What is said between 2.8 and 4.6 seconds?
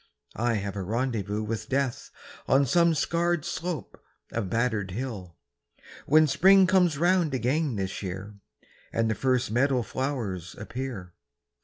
scarred slope of